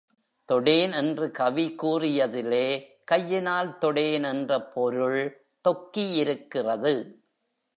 தொடேன் 0.51 0.93
என்று 0.93 1.31
கவி 1.31 1.75
கூறியதிலே, 1.83 2.67
கையினால் 3.03 3.77
தொடேன் 3.77 4.23
என்ற 4.23 4.61
பொருள் 4.61 5.47
தொக்கியிருக்கிறது. 5.69 7.19